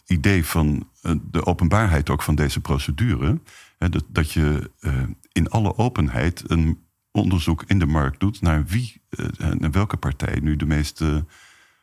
[0.06, 3.42] idee van eh, de openbaarheid ook van deze procedure.
[3.78, 4.94] Hè, dat, dat je eh,
[5.32, 6.80] in alle openheid een
[7.12, 11.16] onderzoek in de markt doet naar wie eh, en welke partij nu de meest eh,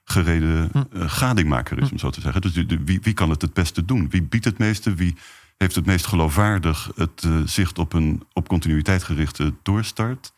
[0.04, 2.40] gereden eh, gadingmaker is, om zo te zeggen.
[2.40, 4.10] Dus wie, wie kan het het beste doen?
[4.10, 4.94] Wie biedt het meeste?
[4.94, 5.16] Wie
[5.56, 10.32] heeft het meest geloofwaardig het eh, zicht op een op continuïteit gerichte doorstart?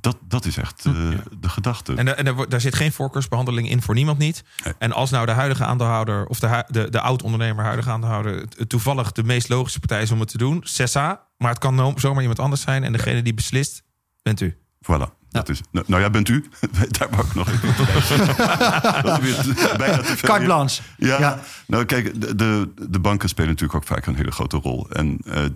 [0.00, 0.92] Dat, dat is echt eh,
[1.40, 1.94] de gedachte.
[1.94, 4.42] En, er- en er daar zit geen voorkeursbehandeling in voor niemand niet.
[4.64, 4.74] Nee.
[4.78, 9.22] En als nou de huidige aandeelhouder of de, de, de oud-ondernemer, huidige aandeelhouder, toevallig de
[9.24, 11.26] meest logische partij is om het te doen, Cessa.
[11.36, 12.84] Maar het kan no- zomaar iemand anders zijn.
[12.84, 13.82] En degene die beslist,
[14.22, 14.56] bent u.
[14.86, 15.18] Voilà.
[15.28, 16.44] Dat is, nou, nou ja, bent u?
[16.98, 19.02] Daar wou ik nog even bij.
[19.02, 20.28] Dat is weer te- bijna te veel.
[20.28, 20.82] Carte blanche.
[20.96, 21.40] Ja, Ja.
[21.66, 24.90] nou kijk, de, de, de banken spelen natuurlijk ook vaak een hele grote rol.
[24.90, 25.50] En eh, eh,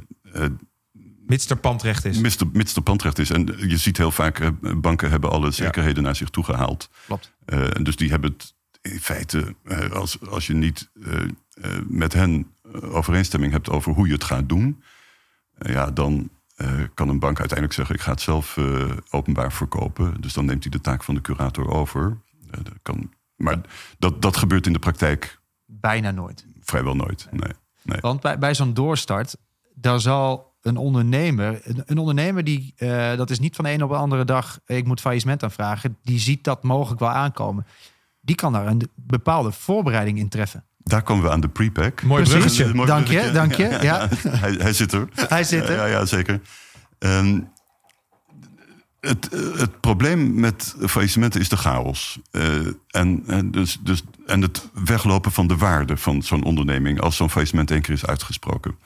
[1.27, 2.19] Mits er pandrecht is.
[2.19, 3.31] mits, de, mits de pandrecht is.
[3.31, 6.91] En je ziet heel vaak, eh, banken hebben alle zekerheden naar zich toe gehaald.
[7.07, 7.33] Klopt.
[7.45, 10.91] En dus die hebben het in feite, eh, als, als je niet
[11.87, 12.47] met hen
[12.81, 14.83] overeenstemming hebt over hoe je het gaat doen,
[15.59, 16.31] ja, dan
[16.95, 18.59] kan een bank uiteindelijk zeggen: ik ga het zelf
[19.11, 20.21] openbaar verkopen.
[20.21, 22.19] Dus dan neemt hij de taak van de curator over.
[22.51, 23.61] Dat kan, maar
[23.99, 26.47] dat, dat gebeurt in de praktijk Bijna nooit.
[26.61, 27.29] vrijwel nooit.
[27.31, 27.53] Nee.
[27.83, 28.01] nee.
[28.01, 29.37] Want bij, bij zo'n doorstart,
[29.75, 33.83] daar zal een ondernemer, een, een ondernemer die, eh, dat is niet van de een
[33.83, 37.67] op de andere dag, ik moet faillissement aanvragen, die ziet dat mogelijk wel aankomen.
[38.21, 40.65] Die kan daar een bepaalde voorbereiding in treffen.
[40.79, 42.03] Daar komen we aan de prepack.
[42.03, 42.41] Mooi Precies.
[42.41, 42.75] bruggetje.
[42.75, 44.09] Mooi Dank je, dank je, ja.
[44.29, 45.09] hij, hij zit er.
[45.29, 45.77] Hij zit er.
[45.77, 46.41] Ja, ja, zeker.
[46.99, 47.41] Ehm,
[49.01, 52.19] het, het probleem met faillissementen is de chaos.
[52.31, 52.57] Eh,
[52.89, 57.31] en, en, dus, dus, en het weglopen van de waarde van zo'n onderneming als zo'n
[57.31, 58.77] faillissement één keer is uitgesproken.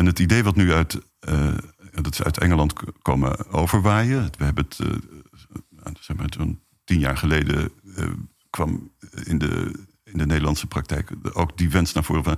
[0.00, 1.54] En het idee wat nu uit, eh,
[1.92, 4.30] dat is uit Engeland komen overwaaien.
[4.38, 8.06] We hebben het, eh, zeg maar, zo'n tien jaar geleden eh,
[8.50, 8.92] kwam
[9.24, 12.36] in de, in de Nederlandse praktijk ook die wens naar voren van.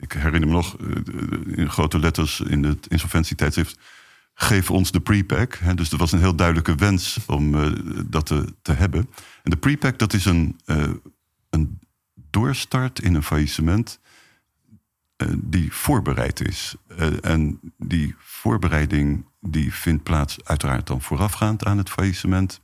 [0.00, 3.78] Ik, herinner me nog eh, in grote letters in het insolventietijdschrift.
[4.34, 5.58] Geef ons de prepack.
[5.74, 7.72] Dus er was een heel duidelijke wens om eh,
[8.06, 9.08] dat te, te hebben.
[9.42, 10.92] En de prepack, dat is een, eh,
[11.50, 11.78] een
[12.14, 14.09] doorstart in een faillissement eh,
[15.36, 16.74] die voorbereid is.
[16.96, 22.60] Eh, en die voorbereiding die vindt plaats uiteraard dan voorafgaand aan het faillissement.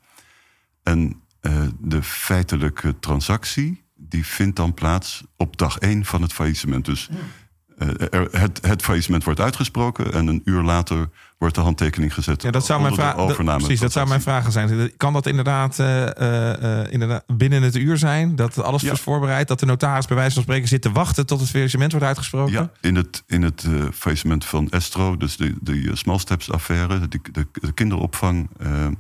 [0.82, 6.84] En eh, de feitelijke transactie die vindt dan plaats op dag één van het faillissement.
[6.84, 7.16] Dus eh,
[8.30, 11.08] het, het faillissement wordt uitgesproken en een uur later
[11.38, 12.42] wordt de handtekening gezet.
[12.42, 13.34] Ja, dat zou mijn vraag.
[13.56, 14.96] Precies, dat zou mijn vraag zijn.
[14.96, 18.36] Kan dat inderdaad, eh, eh, eh, inderdaad binnen het uur zijn?
[18.36, 18.92] Dat alles Ja.
[18.92, 19.48] is voorbereid?
[19.48, 22.52] Dat de notaris bij wijze van spreken zit te wachten tot het faillissement wordt uitgesproken?
[22.52, 27.08] Ja, in het, in het eh, faillissement van Estro, dus de, de Small Steps affaire,
[27.08, 28.50] de, de, de kinderopvang.
[28.58, 28.92] eh, eh,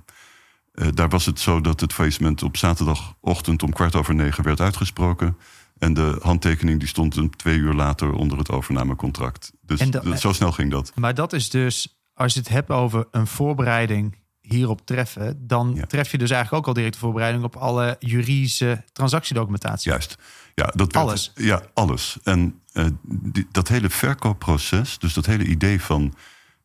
[0.94, 5.36] daar was het zo dat het faillissement op zaterdagochtend om kwart over negen werd uitgesproken.
[5.78, 9.52] En de handtekening die stond een twee uur later onder het overnamecontract.
[9.60, 10.92] Dus dat- zo snel ging dat.
[10.94, 15.86] Maar dat is dus, als je het hebt over een voorbereiding hierop treffen, dan Ja.
[15.86, 19.90] tref je dus eigenlijk ook al direct de voorbereiding op alle juridische transactiedocumentatie.
[19.90, 20.16] Juist.
[20.54, 21.32] Ja, dat werd- Alles.
[21.34, 22.18] Ja, alles.
[22.22, 26.14] En eh, die- dat hele verkoopproces, dus dat hele idee van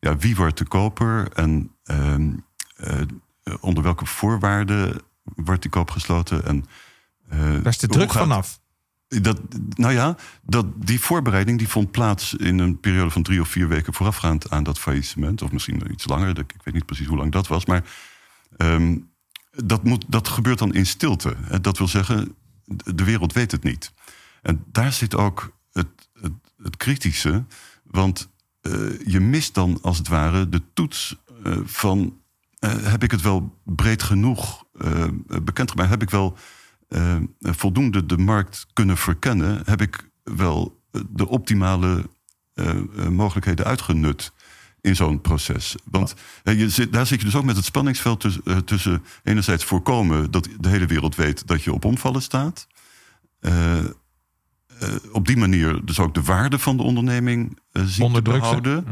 [0.00, 2.32] ja, wie wordt de koper en ehm,
[2.76, 3.00] eh,
[3.60, 6.44] onder welke voorwaarden wordt die koop gesloten.
[6.44, 6.64] En,
[7.28, 8.60] eh, Daar is de druk gaat- vanaf.
[9.20, 9.40] Dat,
[9.74, 13.68] nou ja, dat, die voorbereiding die vond plaats in een periode van drie of vier
[13.68, 15.42] weken voorafgaand aan dat faillissement.
[15.42, 17.66] Of misschien iets langer, ik weet niet precies hoe lang dat was.
[17.66, 17.84] Maar
[18.56, 18.98] ehm,
[19.50, 21.36] dat, moet, dat gebeurt dan in stilte.
[21.60, 22.34] Dat wil zeggen,
[22.94, 23.92] de wereld weet het niet.
[24.42, 25.88] En daar zit ook het,
[26.20, 27.44] het, het kritische.
[27.82, 28.72] Want eh,
[29.06, 32.20] je mist dan als het ware de toets eh, van...
[32.58, 35.04] eh, heb ik het wel breed genoeg eh,
[35.42, 35.90] bekend gemaakt?
[35.90, 36.36] Heb ik wel
[36.92, 39.62] eh, voldoende de markt kunnen verkennen?
[39.64, 42.08] Heb ik wel eh, de optimale
[42.54, 42.74] eh,
[43.08, 44.32] mogelijkheden uitgenut
[44.80, 45.74] in zo'n proces?
[45.84, 50.30] Want je zit, daar zit je dus ook met het spanningsveld tussen, tussen enerzijds voorkomen
[50.30, 52.66] dat de hele wereld weet dat je op omvallen staat.
[55.12, 58.84] Op die manier dus ook de waarde van de onderneming eh zien te behouden.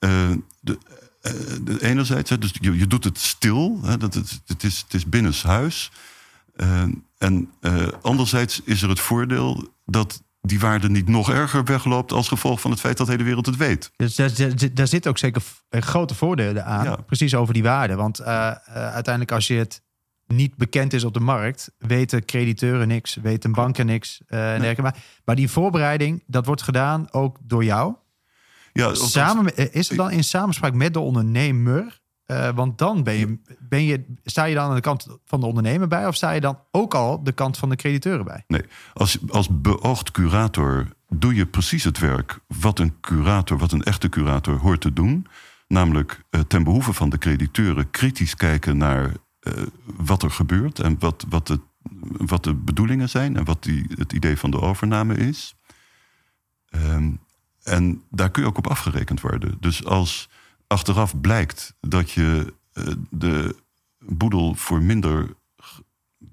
[0.00, 0.78] Eh, de,
[1.62, 3.80] de enerzijds, hè, dus je, je doet het stil.
[3.82, 5.90] Hè, dat het, het, is, het is binnenshuis.
[6.60, 6.82] Eh,
[7.18, 12.28] en eh, anderzijds is er het voordeel dat die waarde niet nog erger wegloopt als
[12.28, 13.90] gevolg van het feit dat de hele wereld het weet.
[13.96, 16.84] Dus daar, daar, daar zitten ook zeker eh, grote voordelen aan.
[16.84, 16.96] Ja.
[16.96, 17.94] Precies over die waarde.
[17.94, 19.82] Want uiteindelijk als je het
[20.26, 24.20] niet bekend is op de markt, weten crediteuren niks, weten banken niks.
[24.26, 24.82] en dergelijke.
[24.82, 27.94] maar, maar die voorbereiding, dat wordt gedaan ook door jou.
[28.72, 31.99] Ja, Samen, is het dan in samenspraak met de ondernemer?
[32.30, 35.46] Eh, want dan ben je, ben je, sta je dan aan de kant van de
[35.46, 38.44] ondernemer bij, of sta je dan ook al de kant van de crediteuren bij?
[38.46, 38.62] Nee,
[38.92, 44.08] als, als beoogd curator doe je precies het werk wat een curator, wat een echte
[44.08, 45.26] curator hoort te doen.
[45.66, 49.52] Namelijk eh, ten behoeve van de crediteuren kritisch kijken naar eh,
[49.84, 51.60] wat er gebeurt en wat, wat, de,
[52.16, 55.54] wat de bedoelingen zijn en wat die, het idee van de overname is.
[56.68, 57.10] Ehm,
[57.62, 59.56] en daar kun je ook op afgerekend worden.
[59.60, 60.28] Dus als
[60.72, 63.56] achteraf blijkt dat je eh, de
[63.98, 65.34] boedel voor minder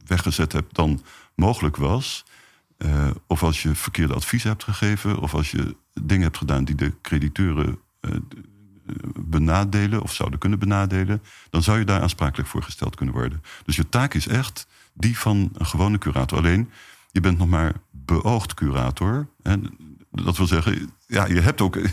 [0.06, 1.02] weggezet hebt dan
[1.36, 2.26] mogelijk was,
[2.78, 6.76] uh, of als je verkeerde advies hebt gegeven, of als je dingen hebt gedaan die
[6.76, 8.12] de crediteuren uh,
[9.20, 13.44] benadelen of zouden kunnen benadelen, dan zou je daar aansprakelijk voor gesteld kunnen worden.
[13.66, 16.38] Dus je taak is echt die van een gewone curator.
[16.38, 16.70] Alleen,
[17.12, 19.28] je bent nog maar beoogd curator.
[19.42, 19.78] En
[20.12, 21.76] dat wil zeggen, ja, je hebt ook.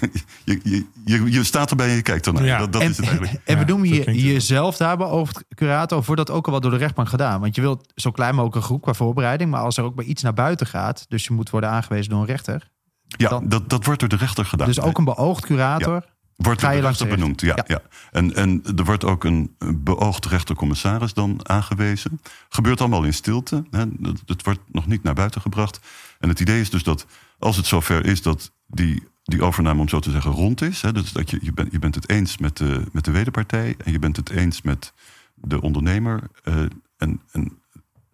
[0.44, 2.44] Je, je, je staat erbij en je kijkt ernaar.
[2.44, 2.58] Ja.
[2.58, 3.40] Dat, dat en, is het eigenlijk.
[3.44, 6.70] En we noemen je jezelf daarbij over curator, of wordt dat ook al wat door
[6.70, 7.40] de rechtbank gedaan?
[7.40, 10.04] Want je wilt zo klein mogelijk een groep qua voorbereiding, maar als er ook bij
[10.04, 12.70] iets naar buiten gaat, dus je moet worden aangewezen door een rechter.
[13.06, 14.66] Ja, dan, dat, dat wordt door de rechter gedaan.
[14.66, 16.04] Dus ook een beoogd curator.
[16.36, 17.64] Wordt Ga je de rechter benoemd, ja.
[17.66, 17.80] ja.
[18.10, 22.20] En, en er wordt ook een beoogd rechtercommissaris dan aangewezen.
[22.48, 23.64] Gebeurt allemaal in stilte.
[23.70, 23.84] Hè.
[24.26, 25.80] Het wordt nog niet naar buiten gebracht.
[26.18, 27.06] En het idee is dus dat
[27.38, 30.82] als het zover is dat die, die overname, om zo te zeggen, rond is.
[30.82, 33.74] Hè, dus dat je, je, bent, je bent het eens met de, met de wederpartij
[33.78, 34.92] en je bent het eens met
[35.34, 36.30] de ondernemer.
[36.44, 36.60] Uh,
[36.96, 37.62] en en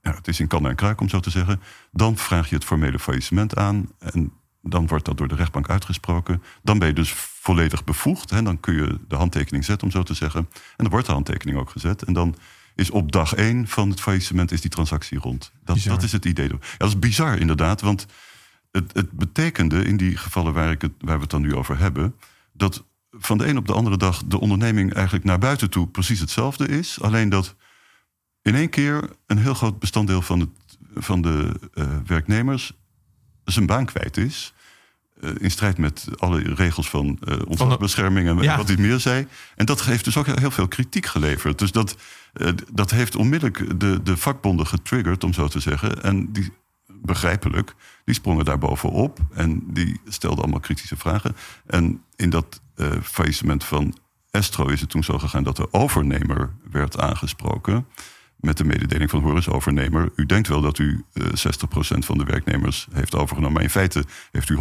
[0.02, 1.60] ja, het is in kan en kruik, om zo te zeggen.
[1.92, 3.88] Dan vraag je het formele faillissement aan.
[3.98, 4.32] En
[4.62, 6.42] dan wordt dat door de rechtbank uitgesproken.
[6.62, 8.30] Dan ben je dus volledig bevoegd.
[8.30, 10.40] Hè, dan kun je de handtekening zetten, om zo te zeggen.
[10.40, 12.02] En dan wordt de handtekening ook gezet.
[12.02, 12.34] En dan
[12.80, 15.52] is op dag één van het faillissement is die transactie rond.
[15.64, 16.48] Dat, dat is het idee.
[16.48, 18.06] Ja, dat is bizar inderdaad, want
[18.70, 21.78] het, het betekende in die gevallen waar, ik het, waar we het dan nu over
[21.78, 22.14] hebben,
[22.52, 26.20] dat van de een op de andere dag de onderneming eigenlijk naar buiten toe precies
[26.20, 27.00] hetzelfde is.
[27.00, 27.54] Alleen dat
[28.42, 32.72] in één keer een heel groot bestanddeel van, het, van de uh, werknemers
[33.44, 34.52] zijn baan kwijt is.
[35.20, 38.56] Uh, in strijd met alle regels van uh, ontslagbescherming en ja.
[38.56, 39.26] wat hij meer zei.
[39.56, 41.58] En dat heeft dus ook heel veel kritiek geleverd.
[41.58, 41.96] Dus dat,
[42.72, 46.02] dat heeft onmiddellijk de, de vakbonden getriggerd, om zo te zeggen.
[46.02, 46.52] En die
[47.02, 51.36] begrijpelijk, die sprongen daar bovenop en die stelden allemaal kritische vragen.
[51.66, 53.96] En in dat uh, faillissement van
[54.30, 57.86] Estro is het toen zo gegaan dat de overnemer werd aangesproken
[58.40, 60.08] met de mededeling van Horus overnemer.
[60.16, 61.32] U denkt wel dat u uh, eh,
[61.94, 63.52] 60% van de werknemers heeft overgenomen.
[63.52, 64.60] Maar in feite heeft u 100%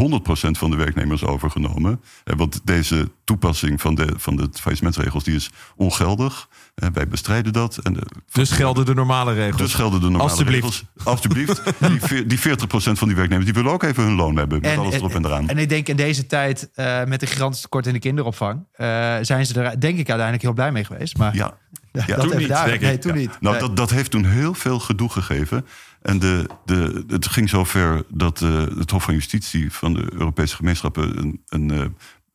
[0.51, 2.01] van de werknemers overgenomen.
[2.23, 6.49] Eh, want deze toepassing van de, van de faillissementsregels die is ongeldig.
[6.75, 7.77] Eh, wij bestrijden dat.
[7.77, 7.97] En
[8.31, 9.61] dus gelden de normale regels?
[9.61, 10.83] Dus gelden de normale regels.
[11.03, 11.61] Alsjeblieft.
[12.09, 14.61] die, die 40% van die werknemers die willen ook even hun loon hebben.
[14.61, 15.49] Met alles erop en eraan.
[15.49, 18.67] En ik denk in deze tijd uh, met de gigantische tekort in de kinderopvang...
[19.21, 21.17] Zijn ze er denk ik uiteindelijk heel blij mee geweest.
[21.17, 21.57] Maar ja.
[21.91, 23.37] Ja, toen niet, daar, nee, toen niet.
[23.39, 25.65] Nou, dat, dat heeft toen heel veel gedoe gegeven.
[26.01, 30.55] En de, de, het ging zover dat uh, het Hof van Justitie van de Europese
[30.55, 31.85] gemeenschappen een, een, uh,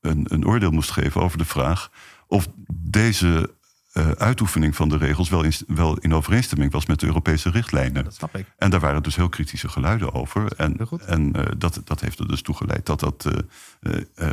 [0.00, 1.90] een, een, oordeel moest geven over de vraag
[2.26, 3.50] of deze
[3.92, 8.04] uh, uitoefening van de regels wel in, wel in overeenstemming was met de Europese richtlijnen.
[8.04, 8.46] Dat snap ik.
[8.58, 10.52] En daar waren dus heel kritische geluiden over.
[10.56, 13.30] En, en dat, dat heeft er dus toe geleid dat, dat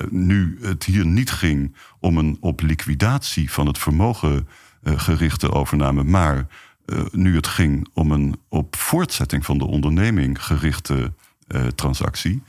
[0.09, 4.41] nu het hier niet ging om een op liquidatie van het vermogen uh,
[4.83, 6.03] gerichte overname.
[6.03, 6.47] Maar
[6.85, 11.13] uh, nu het ging om een op voortzetting van de onderneming gerichte
[11.47, 12.43] uh, transactie,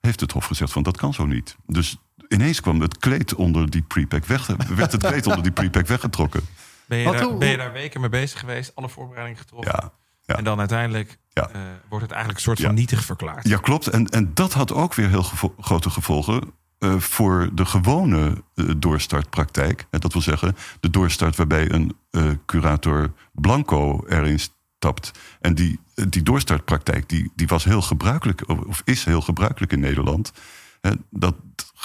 [0.00, 1.56] heeft het Hof gezegd van dat kan zo niet.
[1.66, 1.96] Dus
[2.28, 6.40] ineens kwam het kleed onder die prepack weg, werd het kleed onder die prepack weggetrokken.
[6.86, 9.72] Ben je, daar, ben je daar weken mee bezig geweest, alle voorbereidingen getroffen?
[9.76, 9.92] Ja.
[10.26, 10.36] Ja.
[10.36, 11.48] En dan uiteindelijk ja.
[11.48, 12.74] uh, wordt het eigenlijk een soort van ja.
[12.74, 13.48] nietig verklaard.
[13.48, 13.86] Ja, klopt.
[13.86, 18.70] En, en dat had ook weer heel gevo grote gevolgen uh, voor de gewone uh,
[18.76, 19.86] doorstartpraktijk.
[19.90, 25.10] Dat wil zeggen, de doorstart waarbij een uh, curator blanco erin stapt.
[25.40, 30.32] En die, die doorstartpraktijk die, die was heel gebruikelijk, of is heel gebruikelijk in Nederland.
[30.80, 31.34] Hè, dat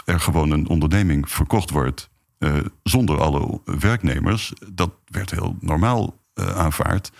[0.05, 2.09] er gewoon een onderneming verkocht wordt
[2.83, 4.53] zonder alle werknemers.
[4.71, 7.11] Dat werd heel normaal aanvaard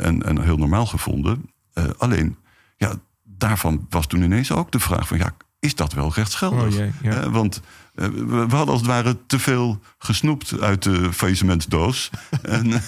[0.00, 1.50] en, en heel normaal gevonden.
[1.98, 2.36] alleen,
[2.76, 6.78] ja, daarvan was toen ineens ook de vraag van ja, is dat wel rechtsgeldig?
[6.78, 7.24] Oh, ja.
[7.24, 7.60] uh, want
[7.94, 12.10] uh, we, we, hadden als het ware te veel gesnoept uit de faillissementsdoos.
[12.42, 12.78] en, uh,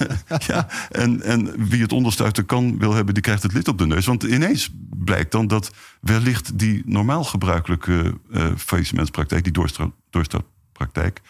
[0.46, 3.68] ja, en, en wie het onderste uit de kan wil hebben, die krijgt het lid
[3.68, 4.06] op de neus.
[4.06, 8.18] Want ineens blijkt dan dat wellicht die normaal gebruikelijke
[8.56, 9.70] faillissementspraktijk, die
[10.10, 11.20] doorstartpraktijk,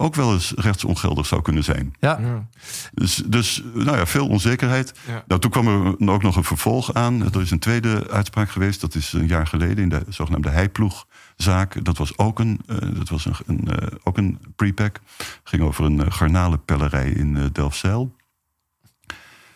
[0.00, 1.94] ook wel eens rechtsongeldig zou kunnen zijn.
[2.00, 2.48] Ja, Ja.
[2.92, 4.92] Dus, dus nou ja, veel onzekerheid.
[5.06, 5.24] Ja.
[5.26, 7.32] Nou, toen kwam er ook nog een vervolg aan.
[7.32, 8.80] Er is een tweede uitspraak geweest.
[8.80, 11.84] Dat is een jaar geleden in de zogenaamde heiploegzaak.
[11.84, 15.00] Dat was ook een, eh, dat was een, een, eh, ook een prepack.
[15.44, 18.16] ging over een uh, garnalenpellerij in uh, Delfzijl.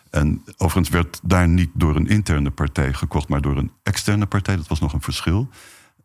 [0.09, 3.27] En overigens werd daar niet door een interne partij gekocht...
[3.27, 4.55] maar door een externe partij.
[4.55, 5.49] Dat was nog een verschil.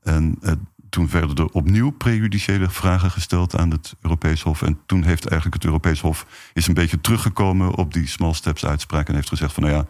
[0.02, 0.52] En uh,
[0.90, 4.62] toen werden er opnieuw prejudiciële vragen gesteld aan het Europees Hof.
[4.62, 8.64] En toen heeft eigenlijk het Europees Hof is een beetje teruggekomen op die small steps
[8.64, 9.08] uitspraak.
[9.08, 9.86] En heeft gezegd van nou ja,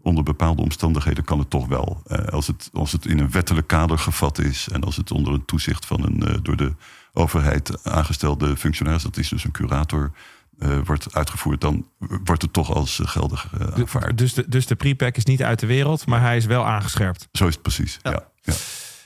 [0.00, 2.02] onder bepaalde omstandigheden kan het toch wel.
[2.06, 4.68] Uh, als, het, als het in een wettelijk kader gevat is.
[4.68, 6.74] En als het onder een toezicht van een uh, door de
[7.12, 10.12] overheid aangestelde functionaris, dat is dus een curator.
[10.58, 14.18] Uh, wordt uitgevoerd, dan wordt het toch als geldig aanvaard.
[14.18, 17.28] Dus de, dus de prepack is niet uit de wereld, maar hij is wel aangescherpt.
[17.32, 18.10] Zo is het precies, ja.
[18.10, 18.52] ja, ja.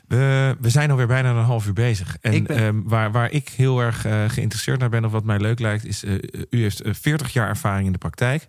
[0.09, 2.17] We, we zijn alweer bijna een half uur bezig.
[2.21, 5.25] En Ik ben- ehm, waar, waar ik heel erg eh, geïnteresseerd naar ben, of wat
[5.25, 6.13] mij leuk lijkt, is: eh,
[6.51, 8.49] u heeft eh, 40 jaar ervaring in de praktijk.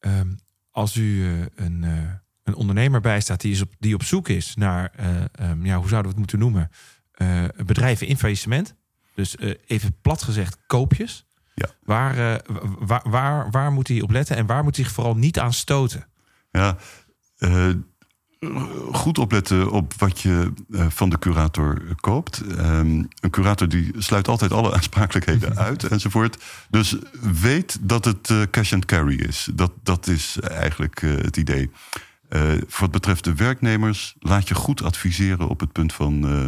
[0.00, 0.28] Ehm,
[0.70, 1.90] als u eh, een, eh,
[2.44, 5.88] een ondernemer bijstaat die, is op, die op zoek is naar, eh, ehm, ja, hoe
[5.88, 6.70] zouden we het moeten noemen?
[7.12, 8.74] Eh, bedrijven in faillissement.
[9.14, 11.24] Dus eh, even plat gezegd, koopjes.
[11.54, 11.68] Ja.
[11.82, 12.38] Waar, eh,
[12.78, 15.52] waar, waar, waar moet hij op letten en waar moet hij zich vooral niet aan
[15.52, 16.06] stoten?
[16.50, 16.76] Ja,
[17.38, 17.70] eh,
[18.92, 22.40] goed opletten op wat je eh, van de curator koopt.
[22.40, 26.42] Ehm, een curator die sluit altijd alle aansprakelijkheden uit enzovoort.
[26.70, 26.96] Dus
[27.40, 29.48] weet dat het eh, cash and carry is.
[29.54, 31.70] Dat, dat is eigenlijk eh, het idee.
[32.28, 36.46] Eh, voor wat betreft de werknemers, laat je goed adviseren op het punt van eh,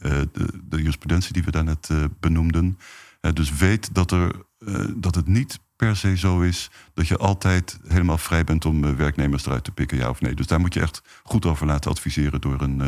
[0.00, 2.78] eh, de, de jurisprudentie die we daarnet eh, benoemden.
[3.20, 7.16] Eh, dus weet dat, er, eh, dat het niet per se zo is dat je
[7.16, 10.34] altijd helemaal vrij bent om eh, werknemers eruit te pikken, ja of nee.
[10.34, 12.80] Dus daar moet je echt goed over laten adviseren door een,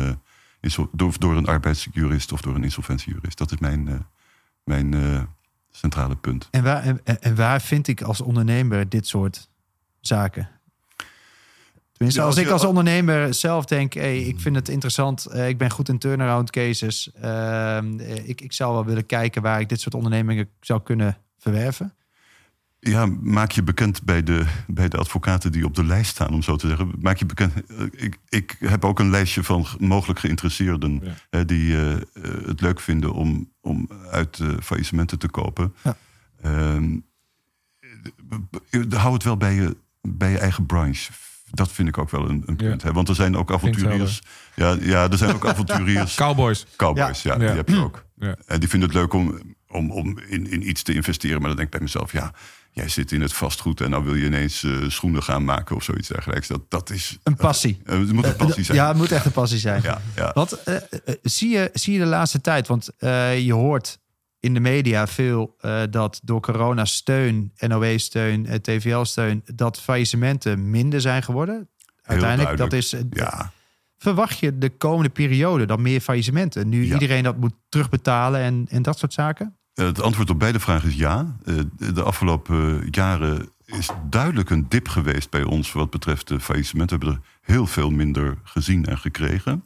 [0.61, 3.37] eh, door, door een arbeidsjurist of door een insolventiejurist.
[3.37, 3.99] Dat is mijn, eh,
[4.63, 5.27] mijn
[5.71, 6.47] centrale punt.
[6.51, 9.49] En waar, en, en waar vind ik als ondernemer dit soort
[9.99, 10.49] zaken?
[11.91, 15.57] Tenminste, Ja, als, als ik als ondernemer zelf denk, hey, ik vind het interessant, ik
[15.57, 17.11] ben goed in turnaround cases.
[17.13, 21.17] ehm, eh, ik, ik zou wel willen kijken waar ik dit soort ondernemingen zou kunnen
[21.37, 21.93] verwerven.
[22.85, 26.41] Ja, maak je bekend bij de, bij de advocaten die op de lijst staan, om
[26.41, 26.91] zo te zeggen.
[26.99, 27.53] Maak je bekend.
[27.53, 31.13] eh, Ik, ik heb ook een lijstje van mogelijk geïnteresseerden Ja.
[31.29, 32.01] hè, die eh, eh,
[32.45, 35.73] het leuk vinden om, om uit eh, faillissementen te kopen.
[35.83, 35.97] Ja.
[36.41, 36.97] Ehm,
[38.69, 41.11] eh, hou het wel bij je, bij je eigen branche.
[41.51, 42.67] Dat vind ik ook wel een, een Ja.
[42.69, 42.81] punt.
[42.83, 42.91] Hè?
[42.93, 44.21] Want er zijn ook avonturiers.
[44.55, 46.15] Ja, ja, er zijn ook avonturiers.
[46.15, 46.65] Cowboys.
[46.75, 47.37] Cowboys, ja, Ja.
[47.39, 48.05] die heb je ook.
[48.15, 48.35] Ja.
[48.45, 51.37] En die vinden het leuk om, om, om in, in iets te investeren.
[51.39, 52.33] Maar dan denk ik bij mezelf, ja,
[52.73, 53.81] jij zit in het vastgoed...
[53.81, 56.47] en dan wil je ineens eh, schoenen gaan maken of zoiets dergelijks.
[56.47, 57.17] Dat, dat is...
[57.23, 57.81] Een passie.
[57.85, 58.77] eh, het moet een passie zijn.
[58.77, 59.81] Ja, het moet echt een passie zijn.
[59.81, 60.31] ja, ja.
[60.33, 60.81] Wat eh, eh,
[61.21, 62.67] zie, je, zie je de laatste tijd?
[62.67, 63.99] Want eh, je hoort
[64.39, 71.01] in de media veel eh, dat door corona steun, NOW-steun, eh, TVL-steun, dat faillissementen minder
[71.01, 71.69] zijn geworden.
[72.01, 72.93] Uiteindelijk, dat is.
[72.93, 73.51] eh, ja.
[73.97, 76.69] Verwacht je de komende periode dan meer faillissementen?
[76.69, 76.93] Nu Ja.
[76.93, 79.57] iedereen dat moet terugbetalen en, en dat soort zaken?
[79.73, 81.35] Eh, Het antwoord op beide vragen is ja.
[81.45, 81.55] Eh,
[81.93, 86.89] de- afgelopen jaren is duidelijk een dip geweest bij ons wat betreft de faillissement.
[86.89, 89.63] We hebben er heel veel minder gezien en gekregen.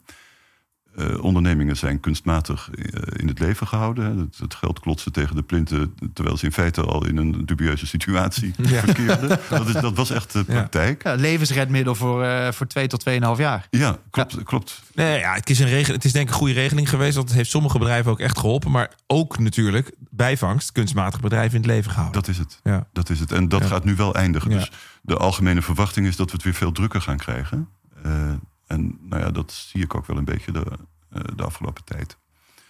[0.98, 2.84] Eh, ondernemingen zijn kunstmatig eh,
[3.16, 4.04] in het leven gehouden.
[4.04, 4.20] hè.
[4.20, 7.86] Het, het geld klotsen tegen de plinten, terwijl ze in feite al in een dubieuze
[7.86, 8.80] situatie Ja.
[8.80, 9.38] verkeerden.
[9.48, 11.02] Dat, is, dat was echt de praktijk.
[11.02, 13.66] Ja, levensredmiddel voor, eh voor twee tot tweeënhalf jaar.
[13.70, 14.42] Ja, klopt.
[14.42, 14.82] klopt.
[14.94, 17.14] Nee, ja, het is, een regel, het is denk ik een goede regeling geweest.
[17.16, 18.70] Want het heeft sommige bedrijven ook echt geholpen.
[18.70, 22.20] Maar ook natuurlijk bijvangst, kunstmatig bedrijven in het leven gehouden.
[22.20, 22.60] Dat is het.
[22.62, 22.86] Ja.
[22.92, 23.32] Dat is het.
[23.32, 23.66] En dat Ja.
[23.66, 24.50] gaat nu wel eindigen.
[24.50, 24.56] Ja.
[24.58, 24.70] Dus
[25.02, 27.68] de algemene verwachting is dat we het weer veel drukker gaan krijgen.
[28.02, 28.30] Eh,
[28.68, 30.64] en nou ja, dat zie ik ook wel een beetje de,
[31.10, 32.16] eh, de afgelopen tijd.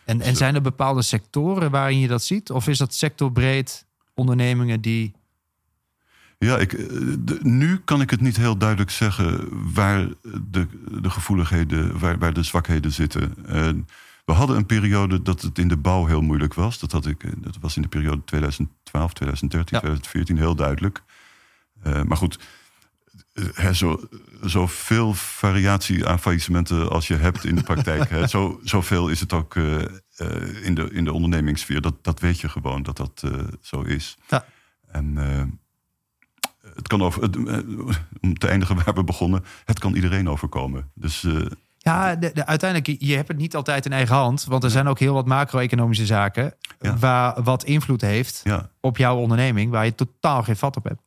[0.04, 0.36] En, en Zo.
[0.36, 2.50] zijn er bepaalde sectoren waarin je dat ziet?
[2.50, 5.16] Of is dat sectorbreed ondernemingen die.
[6.38, 6.86] Ja, ik, eh,
[7.18, 10.08] de- nu kan ik het niet heel duidelijk zeggen waar
[10.50, 10.66] de,
[11.02, 13.34] de gevoeligheden, waar, waar de zwakheden zitten.
[13.46, 13.68] Eh,
[14.24, 16.78] we hadden een periode dat het in de bouw heel moeilijk was.
[16.78, 19.80] Dat, had ik, eh, dat was in de periode 2012, 2013, Ja.
[19.82, 21.02] 2014 heel duidelijk.
[21.82, 22.44] Eh, maar goed, eh,
[23.54, 24.00] hè, zo,
[24.42, 28.10] zoveel variatie aan faillissementen als je hebt in de praktijk.
[28.10, 29.88] hè, zo, zoveel is het ook eh, eh,
[30.64, 31.80] in, de, in de ondernemingssfeer.
[31.80, 34.16] Dat, dat weet je gewoon dat dat eh, zo is.
[34.28, 34.44] Ja.
[34.90, 35.42] En eh,
[36.74, 37.58] het kan over, het, eh,
[38.20, 40.90] om te eindigen waar we begonnen, het kan iedereen overkomen.
[40.94, 41.36] Dus eh,
[41.78, 44.44] Ja, de, de- uiteindelijk, je hebt het niet altijd in eigen hand.
[44.44, 46.54] Want er zijn ook heel wat macro-economische zaken.
[46.80, 46.96] Ja.
[46.96, 49.70] Waar wat invloed heeft ja, op jouw onderneming.
[49.70, 51.00] Waar je totaal geen vat op hebt.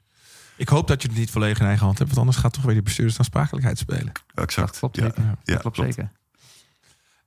[0.61, 2.09] Ik hoop dat je het niet volledig in eigen hand hebt.
[2.09, 4.11] Want anders gaat toch weer die bestuurdersaansprakelijkheid spelen.
[4.35, 4.67] exact.
[4.67, 5.03] Dat klopt ja.
[5.03, 5.23] zeker.
[5.23, 5.93] Ja, dat klopt klopt.
[5.93, 6.11] zeker.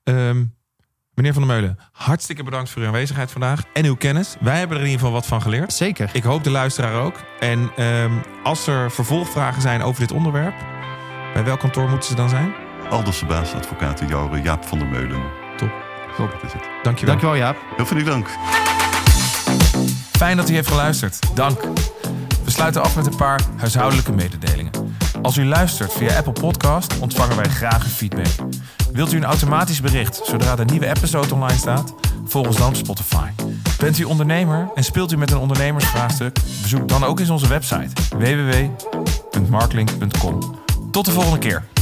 [0.03, 0.45] Ehm,
[1.15, 4.37] Meneer Van der Meulen, hartstikke bedankt voor uw aanwezigheid vandaag en uw kennis.
[4.41, 5.73] Wij hebben er in ieder geval wat van geleerd.
[5.73, 6.11] Zeker.
[6.13, 7.15] Ik hoop de luisteraar ook.
[7.41, 8.13] En ehm,
[8.43, 10.55] als er vervolgvragen zijn over dit onderwerp,
[11.33, 12.55] bij welk kantoor moeten ze dan zijn?
[12.91, 13.53] Alders de baas,
[14.09, 15.23] Jouren, Jaap van der Meulen.
[15.57, 15.73] Top.
[16.17, 16.31] Top.
[16.33, 16.63] Dat is het.
[16.83, 17.15] Dankjewel.
[17.15, 17.57] Dankjewel Jaap.
[17.77, 18.29] Heel veel dank.
[20.11, 21.37] Fijn dat u heeft geluisterd.
[21.37, 21.61] Dank.
[22.55, 24.73] Sluiten af met een paar huishoudelijke mededelingen.
[25.23, 28.27] Als u luistert via Apple Podcast, ontvangen wij graag uw feedback.
[28.93, 31.95] Wilt u een automatisch bericht zodra de nieuwe episode online staat?
[32.25, 33.29] Volg ons dan op Spotify.
[33.79, 36.39] Bent u ondernemer en speelt u met een ondernemersvraagstuk?
[36.63, 40.59] Bezoek dan ook eens onze website www.marklink.com.
[40.91, 41.74] Tot de volgende keer.